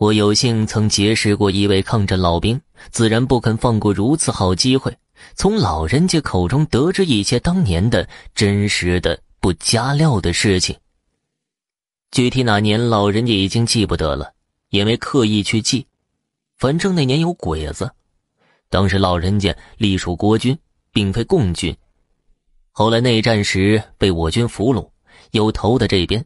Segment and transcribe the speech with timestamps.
[0.00, 2.58] 我有幸曾结识过一位抗战老兵，
[2.90, 4.96] 自然不肯放过如此好机会，
[5.34, 10.74] 从老人家口中得知一些当年的真实的不加料的事情。
[12.12, 14.32] 具体哪年，老人家已经记不得了，
[14.70, 15.86] 也没刻意去记。
[16.56, 17.90] 反正那年有鬼子，
[18.70, 20.58] 当时老人家隶属国军，
[20.92, 21.76] 并非共军。
[22.70, 24.88] 后来内战时被我军俘虏，
[25.32, 26.24] 又投的这边，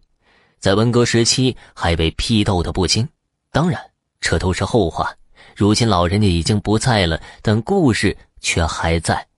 [0.61, 3.09] 在文革时期还被批斗的不轻。
[3.55, 3.81] 当然，
[4.21, 5.15] 这都是后话。
[5.55, 9.29] 如今老人家已经不在了，但故事却还在。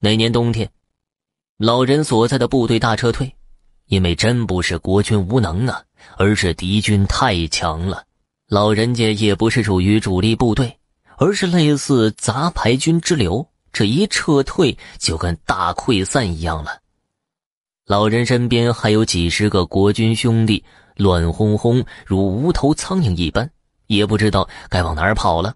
[0.00, 0.68] 那年冬天，
[1.56, 3.32] 老人所在的部队大撤退，
[3.86, 5.84] 因为真不是国军无能啊，
[6.16, 8.04] 而是敌军太强了。
[8.48, 10.76] 老人家也不是属于主力部队，
[11.16, 13.48] 而是类似杂牌军之流。
[13.72, 16.80] 这一撤退，就跟大溃散一样了。
[17.88, 20.62] 老人身边还有几十个国军兄弟。
[20.96, 23.48] 乱哄哄，如无头苍蝇一般，
[23.86, 25.54] 也不知道该往哪儿跑了。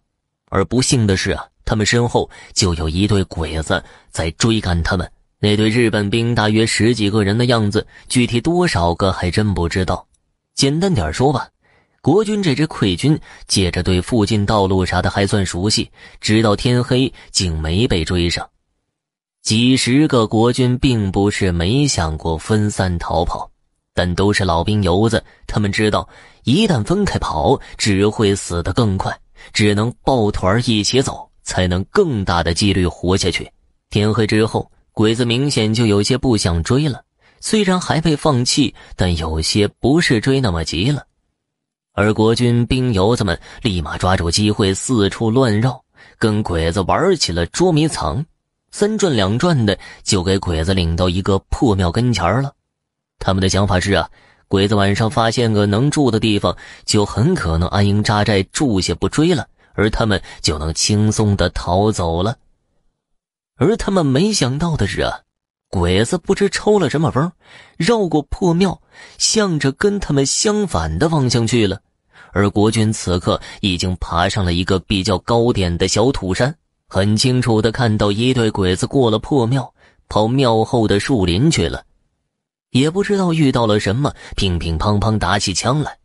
[0.48, 5.06] 而不幸的是啊，他们身后就有一队鬼子在追赶他们。
[5.40, 10.06] 那队日本兵大约十几个人的样子，具体多少个还真不知道。
[10.54, 11.48] 简单点说吧，
[12.00, 18.48] 国军这支溃军借着对附近道路啥的还算熟悉，直到天黑竟没被追上。
[19.42, 23.50] 几十个国军并不是没想过分散逃跑。
[23.94, 26.08] 但都是老兵油子，他们知道，
[26.44, 29.14] 一旦分开跑，只会死得更快，
[29.52, 33.46] 只能抱团一起走，才能更大的几率活下去。
[33.90, 37.02] 天黑之后，鬼子明显就有些不想追了，
[37.40, 41.04] 虽然还被放弃，但有些不是追那么急了。
[41.92, 45.84] 而国军兵油子们立马抓住机会四处乱绕，
[46.16, 48.24] 跟鬼子玩起了捉迷藏，
[48.72, 52.52] 三转两转的就给鬼子领到一个破庙跟前了。
[53.18, 54.10] 他们的想法是啊，
[54.48, 62.36] 鬼子晚上发现个能住的地方，就很可能安营扎寨住下不追了，而他们就能轻松的逃走了。
[63.56, 65.20] 而他们没想到的是啊，
[65.68, 67.30] 鬼子不知抽了什么风，
[67.76, 68.80] 绕过破庙，
[69.18, 71.80] 向着跟他们相反的方向去了。
[72.32, 76.56] 而国军此刻已经爬上了一个比较高点的小土山，
[76.94, 79.72] 很清楚的看到一队鬼子过了破庙，
[80.10, 81.82] 跑庙后的树林去了。
[82.68, 85.96] 也不知道遇到了什么，乒乒乓乓打起枪来。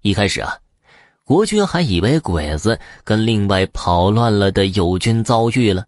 [0.00, 0.56] 一开始啊，
[1.24, 5.84] 国军还以为鬼子跟另外跑乱了的友军遭遇了，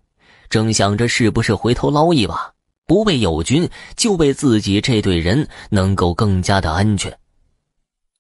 [0.50, 2.52] 正想着是不是回头捞一把，
[2.86, 3.66] 不被友军，
[3.96, 7.18] 就被自己这队人能够更加的安全。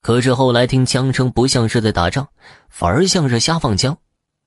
[0.00, 2.26] 可是后来听枪声，不像是在打仗，
[2.70, 3.94] 反而像是瞎放枪。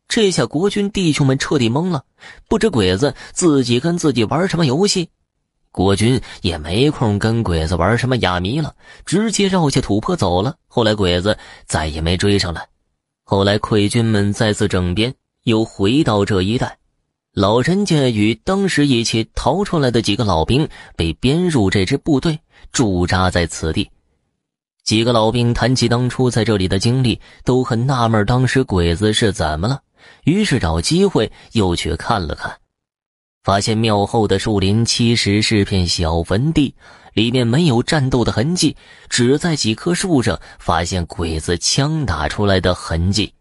[0.09, 2.03] 这下国军弟兄们彻底懵了，
[2.47, 5.07] 不知鬼子自己跟自己玩什么游戏。
[5.71, 8.73] 国军也没空跟鬼子玩什么哑谜了，
[9.05, 10.55] 直接绕下土坡走了。
[10.67, 11.37] 后来鬼子
[11.67, 12.67] 再也没追上来。
[13.23, 16.79] 后来溃军们再次整编，又回到这一带。
[17.35, 22.39] 老人家与当时一起逃出来的几个老兵被编入这支部队，
[22.71, 23.87] 驻扎在此地。
[24.83, 29.79] 几个老兵谈起当初在这里的经历，都很纳闷，当时鬼子是怎么了？
[30.23, 32.57] 于是找机会又去看了看。
[33.43, 36.75] 发现庙后的树林其实是片小坟地，
[37.13, 38.75] 里面没有战斗的痕迹，
[39.09, 43.33] 只在几棵树上发现鬼子枪打出来的痕迹。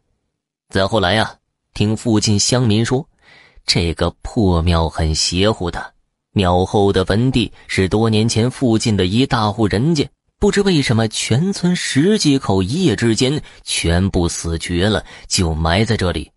[0.70, 1.34] 再后来呀，
[1.74, 3.06] 听附近乡民说，
[3.66, 5.94] 这个破庙很邪乎的。
[6.32, 10.08] 庙后的坟地是多年前附近的一大户人家，
[10.38, 16.30] 不知为什么全村十几口一夜之间全部死绝了，就埋在这里。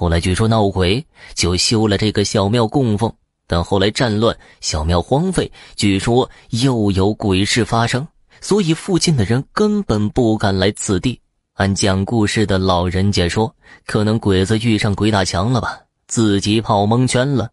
[0.00, 3.12] 后来据说闹鬼，就修了这个小庙供奉。
[3.46, 8.08] 但后来战乱，小庙荒废，据说又有鬼事发生，
[8.40, 11.20] 所以附近的人根本不敢来此地。
[11.56, 17.50] 按讲故事的老人家说，可能鬼子遇上鬼打墙了吧，自己跑蒙圈了。